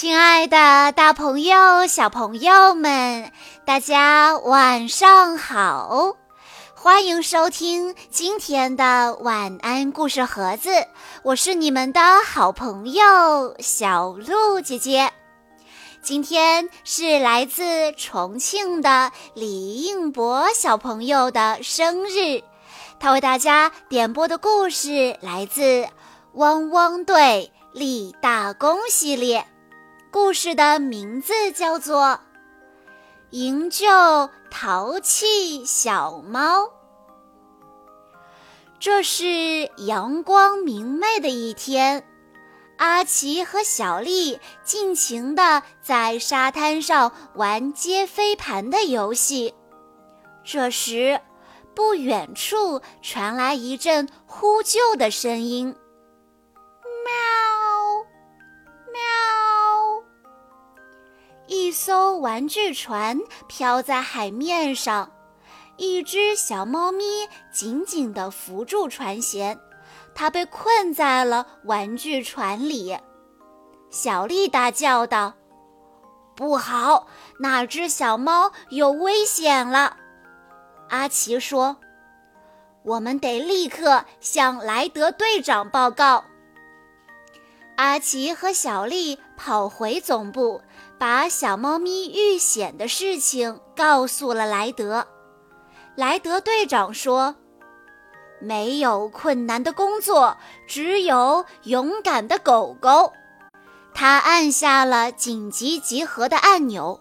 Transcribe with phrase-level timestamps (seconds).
[0.00, 3.32] 亲爱的，大朋友、小朋友们，
[3.64, 6.14] 大家晚上好！
[6.72, 10.70] 欢迎收听今天的晚安故事盒子，
[11.24, 15.10] 我是你们的好朋友小鹿姐姐。
[16.00, 22.44] 今天是来自重庆的李应博小朋友的生日，
[23.00, 25.62] 他为大家点播的故事来自
[26.34, 29.44] 《汪汪队立大功》系列。
[30.20, 32.04] 故事的名字叫做
[33.30, 33.86] 《营救
[34.50, 36.64] 淘气小猫》。
[38.80, 42.04] 这是阳光明媚的一天，
[42.78, 49.54] 阿奇和小丽尽情地在沙滩上玩接飞盘的游戏。
[50.44, 51.20] 这时，
[51.76, 55.76] 不远处传来一阵呼救的声音。
[61.48, 65.10] 一艘玩具船飘在海面上，
[65.78, 69.58] 一只小猫咪紧紧地扶住船舷，
[70.14, 72.98] 它被困在了玩具船里。
[73.88, 75.32] 小丽大叫道
[76.36, 77.06] ：“不好，
[77.40, 79.96] 那只小猫有危险了！”
[80.90, 81.78] 阿奇说
[82.84, 86.24] ：“我们得立刻向莱德队长报告。”
[87.76, 90.60] 阿奇和小丽跑回总部。
[90.98, 95.06] 把小猫咪遇险的事情告诉了莱德。
[95.94, 97.36] 莱德队长说
[98.42, 103.12] ：“没有困难的工作，只有勇敢的狗狗。”
[103.94, 107.00] 他按下了紧急集合的按钮，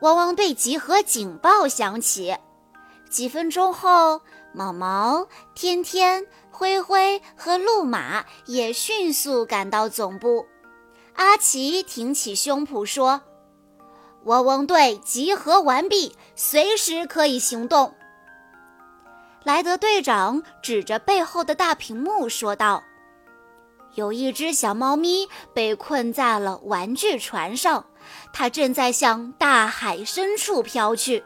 [0.00, 2.36] 汪汪队集合警报响起。
[3.10, 4.20] 几分钟后，
[4.54, 10.46] 毛毛、天天、灰灰和路马也迅速赶到总部。
[11.14, 13.22] 阿奇挺起胸脯说。
[14.24, 17.94] 汪汪队集合完毕，随时可以行动。
[19.44, 22.82] 莱德队长指着背后的大屏幕说道
[23.94, 27.86] ：“有一只小猫咪被困在了玩具船上，
[28.32, 31.24] 它正在向大海深处飘去。”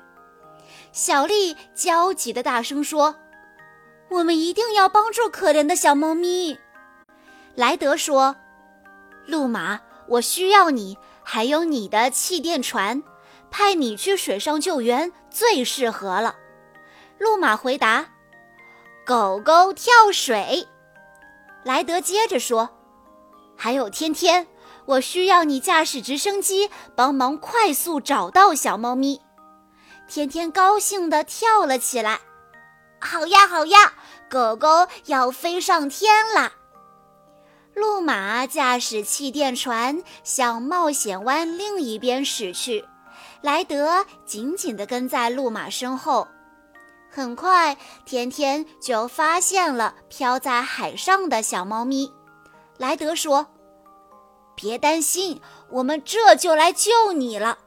[0.92, 3.16] 小丽焦急地大声说
[4.10, 6.58] ：“我们一定要帮助可怜的小猫咪。”
[7.56, 8.36] 莱德说
[9.26, 13.03] ：“路马，我需要你。”还有你的气垫船，
[13.50, 16.37] 派你去水上救援最适合了。
[17.19, 18.06] 路马回答
[19.06, 20.66] ：“狗狗跳水。”
[21.65, 22.71] 莱德接着说
[23.56, 24.49] ：“还有天天，
[24.87, 29.21] 我需要你驾驶直升机帮忙快速找到小猫咪。”
[30.09, 32.21] 天天高兴地跳了起来
[33.00, 33.94] ：“好呀，好呀，
[34.28, 36.53] 狗狗要飞上天了！”
[37.75, 42.84] 路马驾驶气垫船向冒险湾另一边驶去，
[43.41, 46.28] 莱德紧紧地跟在路马身后。
[47.11, 52.12] 很快，天天就发现了飘在海上的小猫咪。
[52.78, 53.47] 莱德说
[54.56, 55.41] ：“别担心，
[55.71, 57.59] 我们这就来救你了。”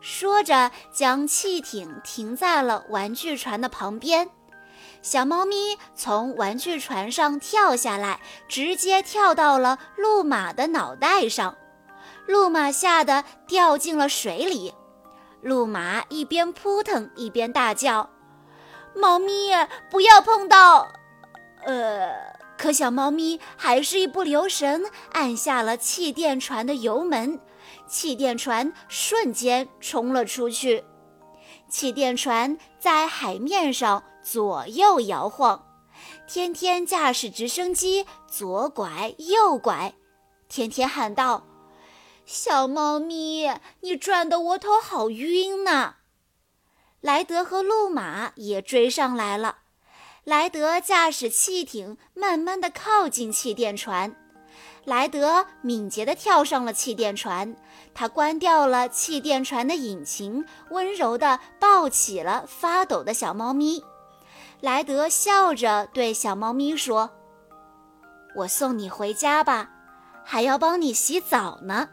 [0.00, 4.30] 说着，将汽艇停在了玩具船的旁边。
[5.00, 11.56] 小猫咪从玩具船上跳下来，直接跳到了路马的脑袋上，
[12.26, 14.74] 路马吓得掉进了水里。
[15.40, 18.10] 路马一边扑腾一边大叫
[18.94, 19.52] ：“猫咪，
[19.88, 20.88] 不要碰到！”
[21.64, 22.10] 呃，
[22.58, 27.40] 可小猫咪还是一不留神按下了气垫船的油门，
[27.86, 30.84] 气垫船瞬间冲了出去。
[31.68, 35.66] 气垫船在海面上左右摇晃，
[36.26, 39.94] 天天驾驶直升机左拐右拐。
[40.50, 41.46] 天天喊道
[42.26, 43.50] ：“小猫咪，
[43.80, 45.94] 你转得我头好晕呐！”
[47.00, 49.60] 莱德和路马也追上来了。
[50.24, 54.14] 莱德驾驶汽艇慢慢地靠近气垫船。
[54.84, 57.56] 莱德敏捷地跳上了气垫船，
[57.94, 63.82] 他关掉了气垫船的引擎，温柔地抱起了发抖的小猫咪。
[64.60, 67.10] 莱德笑着对小猫咪说
[68.34, 69.70] ：“我送你回家吧，
[70.24, 71.88] 还要帮你洗澡呢。”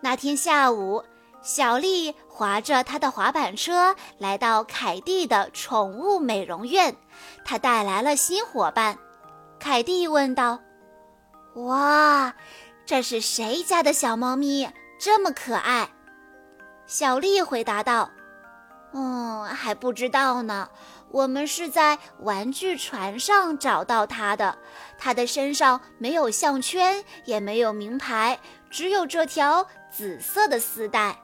[0.00, 1.04] 那天下午，
[1.42, 6.96] 小丽划着她的滑板车来到凯蒂的宠物美容院，
[7.44, 8.98] 她带来了新伙伴。
[9.58, 10.60] 凯蒂问道。
[11.54, 12.34] 哇，
[12.86, 14.72] 这是谁家的小猫咪？
[14.98, 15.90] 这么可爱！
[16.86, 18.10] 小丽回答道
[18.92, 20.68] ：“嗯，还不知道呢。
[21.10, 24.58] 我们是在玩具船上找到它的。
[24.98, 28.38] 它的身上没有项圈，也没有名牌，
[28.70, 31.16] 只有这条紫色的丝带。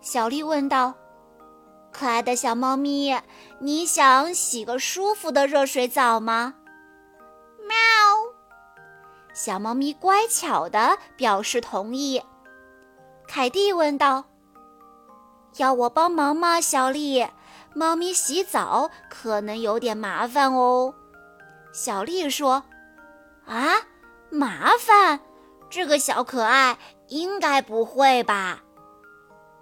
[0.00, 0.94] 小丽问道
[1.92, 3.14] ：“可爱的小猫咪，
[3.58, 6.54] 你想洗个舒服的热水澡吗？”
[7.66, 7.76] 喵。
[9.32, 12.22] 小猫咪乖巧地表示同意。
[13.28, 14.24] 凯蒂问道
[15.58, 17.26] ：“要我帮忙吗，小丽？
[17.74, 20.94] 猫咪洗澡可能有点麻烦哦。”
[21.72, 22.64] 小丽说
[23.46, 23.74] ：“啊，
[24.30, 25.20] 麻烦？
[25.70, 26.76] 这个小可爱
[27.08, 28.62] 应该不会吧？”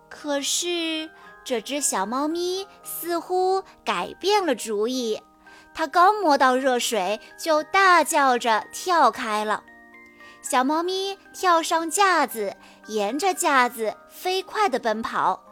[0.08, 1.10] 可是
[1.44, 5.22] 这只小猫咪似乎改变了主意，
[5.75, 9.62] 它刚摸到热水，就大叫着跳开了。
[10.40, 12.56] 小猫咪跳上架子，
[12.87, 15.44] 沿着架子飞快地奔跑。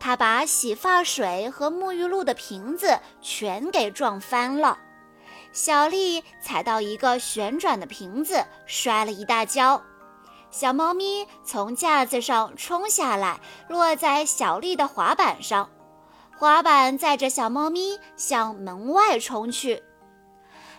[0.00, 4.78] 它把洗发水和沐浴露的瓶子全给撞翻了。
[5.52, 9.82] 小丽踩到一个旋转的瓶子，摔了一大跤。
[10.50, 15.68] 小猫咪从架子上冲下来，落在小丽的滑板上。
[16.36, 19.82] 滑板载着小猫咪向门外冲去。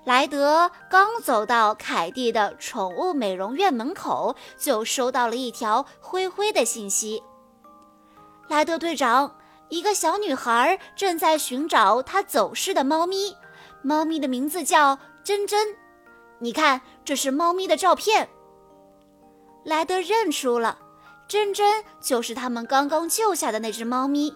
[0.03, 7.21] 莱德刚走到凯蒂的宠物美容院门口，就收到了一条灰灰的信息
[8.51, 9.33] ：“莱德队长，
[9.69, 13.33] 一个小女孩正在寻找她走失的猫咪。”
[13.81, 15.73] 猫咪的名字叫珍珍，
[16.39, 18.27] 你看，这是猫咪的照片。
[19.63, 20.77] 莱德认出了，
[21.29, 24.35] 珍珍就是他们刚刚救下的那只猫咪。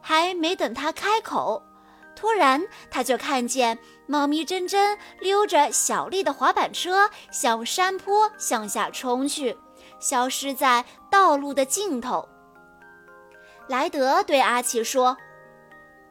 [0.00, 1.64] 还没等他开口，
[2.14, 2.62] 突然
[2.92, 9.58] 他就看见猫咪珍珍溜着小丽的滑板车向山坡向下冲去，
[9.98, 12.28] 消失在道路的尽头。
[13.68, 15.16] 莱德对阿奇说：“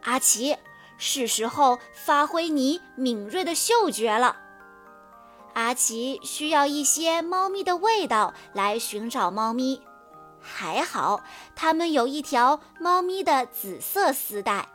[0.04, 0.58] 阿奇。”
[1.04, 4.38] 是时候发挥你敏锐的嗅觉了。
[5.56, 9.82] 阿奇需要一些猫咪的味道来寻找猫咪，
[10.40, 11.24] 还好
[11.56, 14.68] 他们有一条猫咪的紫色丝带。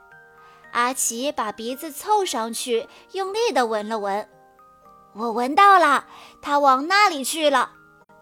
[0.72, 4.28] 阿奇把鼻子凑上去，用力地闻了闻，
[5.14, 6.06] 我闻到了，
[6.42, 7.70] 它往那里去了。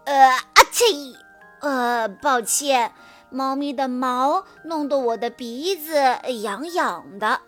[0.04, 1.16] 呃，阿奇，
[1.62, 2.92] 呃，抱歉，
[3.34, 5.94] 猫咪的毛弄得我的鼻子
[6.42, 7.40] 痒痒的。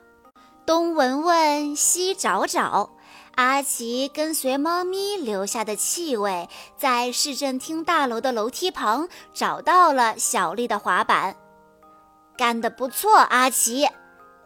[0.66, 2.90] 东闻闻，西找找，
[3.36, 11.36] 阿奇跟随猫咪留下的气味，在市政厅大楼的楼梯旁找到了小丽的滑板。
[12.36, 13.88] 干得不错，阿奇！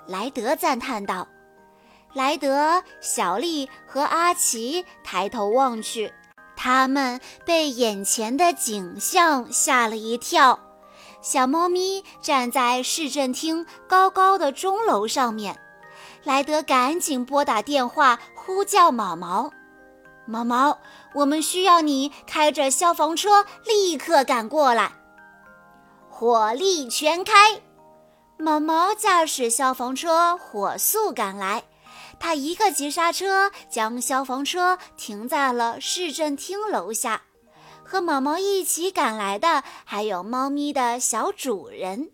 [0.07, 1.27] 莱德赞叹道。
[2.13, 6.13] 莱德、小丽和阿奇抬头望去，
[6.55, 10.61] 他们被眼前的景象吓了一跳。
[11.23, 15.59] 小猫咪站在市政厅高高的钟楼上面。
[16.25, 19.51] 莱德赶紧拨打电话，呼叫毛毛。
[20.27, 20.79] 毛毛，
[21.15, 24.93] 我们需要你开着消防车立刻赶过来。
[26.09, 27.63] 火力全开！
[28.39, 31.65] 毛毛驾驶消防车火速赶来，
[32.19, 37.23] 他一个急刹车，将消防车停在了市政厅楼下。
[37.91, 42.13] 和毛毛一起赶来的还有猫咪的小主人。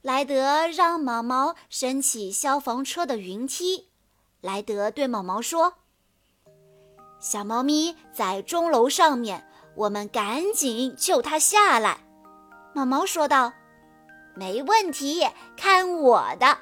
[0.00, 3.88] 莱德让毛毛升起消防车的云梯。
[4.40, 5.74] 莱德对毛毛说
[7.18, 11.98] ：“小猫咪在钟楼上面，我们赶紧救它下来。”
[12.72, 13.52] 毛毛说道
[14.36, 16.58] ：“没问题，看我的！”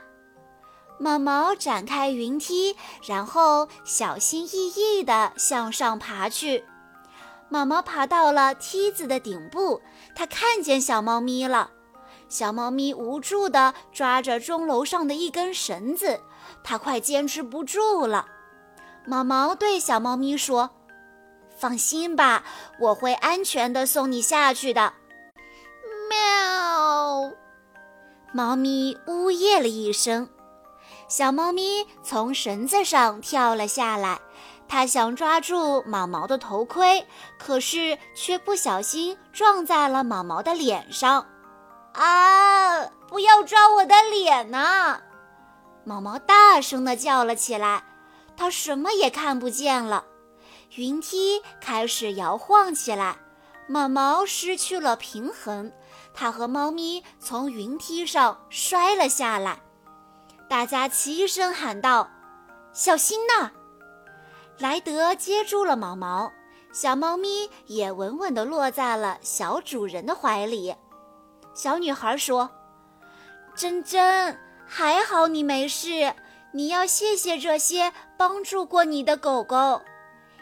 [0.99, 2.75] 毛毛展开云梯，
[3.07, 6.65] 然后小心翼翼地向上爬去。
[7.51, 9.83] 毛毛爬到了梯子的顶部，
[10.15, 11.71] 它看见小猫咪了。
[12.29, 16.21] 小猫咪无助地抓着钟楼上的一根绳子，
[16.63, 18.27] 它快坚持不住了。
[19.05, 20.71] 毛毛对小猫咪说
[21.59, 22.45] ：“放心吧，
[22.79, 24.93] 我会安全地送你下去的。”
[26.09, 27.33] 喵！
[28.33, 30.29] 猫咪呜咽了一声。
[31.09, 34.21] 小猫咪从绳子上跳了下来，
[34.73, 37.05] 它想抓住毛毛的头盔，
[37.41, 41.27] 可是却不小心撞在了毛毛的脸上。
[41.95, 42.87] 啊！
[43.09, 45.01] 不要抓我的脸呐！
[45.83, 47.83] 毛毛大声地叫了起来。
[48.37, 50.05] 它什么也看不见了。
[50.77, 53.17] 云梯开始摇晃起来，
[53.67, 55.73] 毛毛失去了平衡，
[56.15, 59.59] 它和猫咪从云梯上摔了下来。
[60.49, 62.09] 大家齐声喊道
[62.73, 63.51] ：“小心呐！”
[64.61, 66.31] 莱德接住了毛毛，
[66.71, 70.75] 小猫咪也稳稳地落在了小主人的怀里。
[71.55, 72.51] 小女孩说
[73.57, 76.15] ：“珍珍，还好你没事。
[76.53, 79.81] 你要谢谢这些帮助过你的狗狗，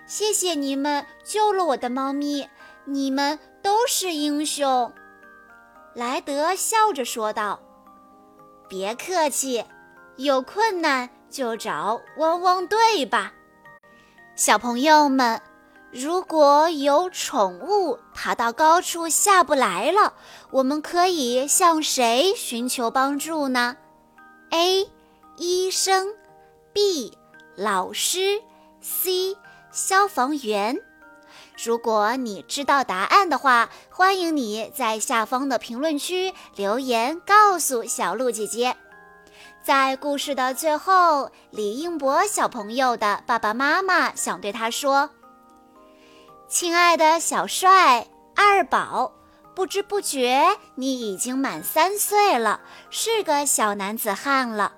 [0.04, 2.48] 谢谢你们救了我的猫咪，
[2.84, 4.92] 你们都。”是英雄。”
[5.94, 7.60] 莱德笑着说道
[8.68, 9.64] ：“别客气，
[10.16, 13.32] 有困难就找汪汪队吧。”
[14.38, 15.42] 小朋友们，
[15.90, 20.14] 如果有宠物爬到高处下不来了，
[20.52, 23.76] 我们可以向谁寻求帮助呢
[24.50, 24.88] ？A.
[25.38, 26.14] 医生
[26.73, 27.18] B.
[27.57, 28.40] 老师
[28.80, 29.37] C.
[29.73, 30.80] 消防员。
[31.61, 38.76] 如果你知道答案的话，欢迎你在下方的评论区留言告诉小鹿姐姐。
[39.68, 45.10] 在故事的最后，李英博小朋友的爸爸妈妈想对他说
[46.48, 49.12] ：“亲爱的小帅二宝，
[49.54, 50.42] 不知不觉
[50.76, 54.72] 你已经满三岁了，是个小男子汉了。”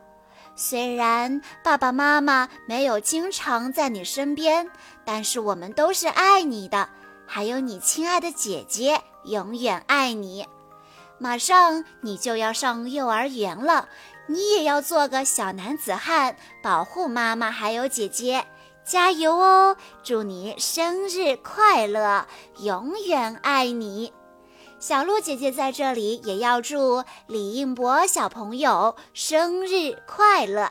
[0.59, 4.69] 虽然爸爸妈妈没有经常在你身边，
[5.05, 6.89] 但是我们都是爱你的，
[7.29, 10.49] 还有你亲爱的姐姐永远爱你。
[11.23, 13.91] 马上你就要上幼儿园了，
[14.31, 18.47] 你也要做个小男子汉，保护妈妈还有姐姐，
[18.85, 19.77] 加油哦！
[20.05, 22.29] 祝你生日快乐，
[22.61, 24.13] 永远爱你。
[24.79, 30.71] 小鹿姐姐在这里也要祝李应博小朋友生日快乐。